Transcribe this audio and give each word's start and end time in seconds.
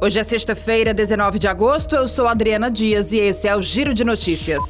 Hoje 0.00 0.20
é 0.20 0.22
sexta-feira, 0.22 0.94
19 0.94 1.40
de 1.40 1.48
agosto. 1.48 1.96
Eu 1.96 2.06
sou 2.06 2.28
Adriana 2.28 2.70
Dias 2.70 3.10
e 3.10 3.18
esse 3.18 3.48
é 3.48 3.56
o 3.56 3.60
Giro 3.60 3.92
de 3.92 4.04
Notícias. 4.04 4.62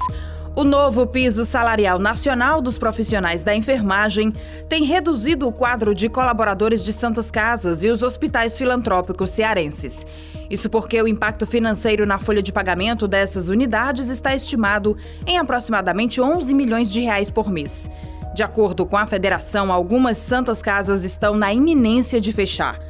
O 0.57 0.65
novo 0.65 1.07
piso 1.07 1.45
salarial 1.45 1.99
nacional 1.99 2.63
dos 2.63 2.79
profissionais 2.79 3.43
da 3.43 3.55
enfermagem 3.55 4.33
tem 4.71 4.85
reduzido 4.85 5.47
o 5.47 5.53
quadro 5.53 5.95
de 5.95 6.09
colaboradores 6.09 6.83
de 6.83 6.95
santas 6.95 7.31
casas 7.31 7.85
e 7.85 7.89
os 7.89 8.03
hospitais 8.03 8.57
filantrópicos 8.57 9.29
cearenses. 9.29 10.07
Isso 10.49 10.71
porque 10.71 11.01
o 11.03 11.07
impacto 11.07 11.47
financeiro 11.47 12.07
na 12.07 12.19
folha 12.19 12.43
de 12.43 12.51
pagamento 12.51 13.07
dessas 13.07 13.51
unidades 13.51 14.09
está 14.09 14.35
estimado 14.35 14.97
em 15.27 15.37
aproximadamente 15.37 16.23
11 16.23 16.55
milhões 16.55 16.91
de 16.91 17.03
reais 17.03 17.31
por 17.31 17.51
mês. 17.51 17.91
De 18.35 18.43
acordo 18.43 18.87
com 18.87 18.97
a 18.97 19.05
federação, 19.05 19.71
algumas 19.71 20.17
santas 20.17 20.63
casas 20.63 21.05
estão 21.05 21.37
na 21.37 21.53
iminência 21.53 22.19
de 22.19 22.33
fechar. 22.33 22.81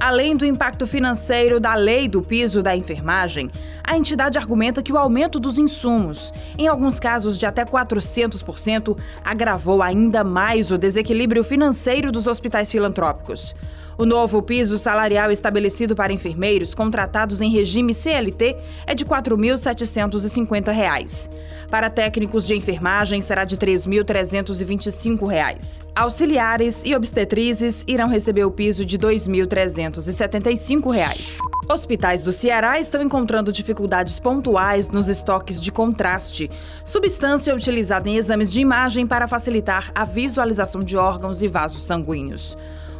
Além 0.00 0.36
do 0.36 0.46
impacto 0.46 0.86
financeiro 0.86 1.58
da 1.58 1.74
lei 1.74 2.06
do 2.06 2.22
piso 2.22 2.62
da 2.62 2.76
enfermagem, 2.76 3.50
a 3.82 3.98
entidade 3.98 4.38
argumenta 4.38 4.80
que 4.80 4.92
o 4.92 4.96
aumento 4.96 5.40
dos 5.40 5.58
insumos, 5.58 6.32
em 6.56 6.68
alguns 6.68 7.00
casos 7.00 7.36
de 7.36 7.44
até 7.44 7.64
400%, 7.64 8.96
agravou 9.24 9.82
ainda 9.82 10.22
mais 10.22 10.70
o 10.70 10.78
desequilíbrio 10.78 11.42
financeiro 11.42 12.12
dos 12.12 12.28
hospitais 12.28 12.70
filantrópicos. 12.70 13.56
O 13.98 14.06
novo 14.06 14.40
piso 14.40 14.78
salarial 14.78 15.30
estabelecido 15.32 15.96
para 15.96 16.12
enfermeiros 16.12 16.72
contratados 16.72 17.40
em 17.40 17.50
regime 17.50 17.92
CLT 17.92 18.56
é 18.86 18.94
de 18.94 19.02
R$ 19.02 19.10
4.750. 19.10 21.28
Para 21.68 21.90
técnicos 21.90 22.46
de 22.46 22.54
enfermagem 22.54 23.20
será 23.20 23.44
de 23.44 23.56
R$ 23.56 23.66
3.325. 23.66 25.82
Auxiliares 25.96 26.84
e 26.84 26.94
obstetrizes 26.94 27.82
irão 27.88 28.06
receber 28.06 28.44
o 28.44 28.52
piso 28.52 28.84
de 28.84 28.96
R$ 28.96 29.16
2.375. 29.16 31.40
Hospitais 31.68 32.22
do 32.22 32.30
Ceará 32.30 32.78
estão 32.78 33.02
encontrando 33.02 33.50
dificuldades 33.50 34.20
pontuais 34.20 34.88
nos 34.90 35.08
estoques 35.08 35.60
de 35.60 35.72
contraste, 35.72 36.48
substância 36.84 37.52
utilizada 37.52 38.08
em 38.08 38.14
exames 38.14 38.52
de 38.52 38.60
imagem 38.60 39.08
para 39.08 39.26
facilitar 39.26 39.90
a 39.92 40.04
visualização 40.04 40.84
de 40.84 40.96
órgãos 40.96 41.42
e 41.42 41.48
vasos 41.48 41.82
sanguíneos. 41.82 42.56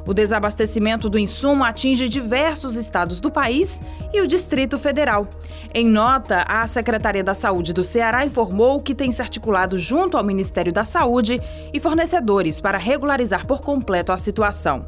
O 0.06 0.14
desabastecimento 0.14 1.08
do 1.08 1.18
insumo 1.18 1.64
atinge 1.64 2.08
diversos 2.08 2.76
estados 2.76 3.20
do 3.20 3.30
país 3.30 3.80
e 4.12 4.20
o 4.20 4.26
Distrito 4.26 4.78
Federal. 4.78 5.28
Em 5.74 5.86
nota, 5.86 6.44
a 6.48 6.66
Secretaria 6.66 7.22
da 7.22 7.34
Saúde 7.34 7.72
do 7.72 7.84
Ceará 7.84 8.24
informou 8.24 8.80
que 8.80 8.94
tem 8.94 9.10
se 9.10 9.20
articulado 9.20 9.78
junto 9.78 10.16
ao 10.16 10.24
Ministério 10.24 10.72
da 10.72 10.84
Saúde 10.84 11.40
e 11.72 11.78
fornecedores 11.78 12.60
para 12.60 12.78
regularizar 12.78 13.46
por 13.46 13.60
completo 13.60 14.12
a 14.12 14.16
situação. 14.16 14.86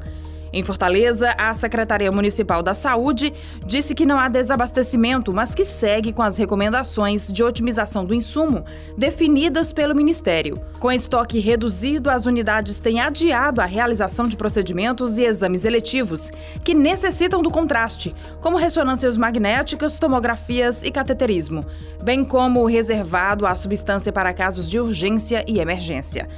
Em 0.53 0.65
Fortaleza, 0.65 1.33
a 1.39 1.55
Secretaria 1.55 2.11
Municipal 2.11 2.61
da 2.61 2.75
Saúde 2.75 3.33
disse 3.65 3.95
que 3.95 4.05
não 4.05 4.19
há 4.19 4.29
desabastecimento, 4.29 5.33
mas 5.33 5.55
que 5.55 5.65
segue 5.65 6.13
com 6.13 6.23
as 6.23 6.37
recomendações 6.37 7.31
de 7.31 7.45
otimização 7.45 8.05
do 8.05 8.13
insumo 8.13 8.65
definidas 8.99 9.73
pelo 9.73 9.95
Ministério. 9.95 10.61
Com 10.81 10.91
estoque 10.91 11.39
reduzido, 11.39 12.11
as 12.11 12.27
unidades 12.27 12.81
têm 12.81 13.01
adiado 13.01 13.61
a 13.61 13.65
realização 13.65 14.27
de 14.27 14.37
procedimentos 14.37 15.19
e 15.19 15.25
exames 15.25 15.65
eletivos 15.65 16.33
que 16.65 16.75
necessitam 16.75 17.43
do 17.43 17.51
contraste, 17.51 18.15
como 18.41 18.57
ressonâncias 18.57 19.17
magnéticas, 19.17 19.99
tomografias 19.99 20.83
e 20.83 20.91
cateterismo, 20.91 21.65
bem 22.03 22.25
como 22.25 22.61
o 22.61 22.67
reservado 22.67 23.47
à 23.47 23.55
substância 23.55 24.13
para 24.13 24.35
casos 24.35 24.69
de 24.69 24.81
urgência 24.81 25.45
e 25.47 25.61
emergência. 25.61 26.29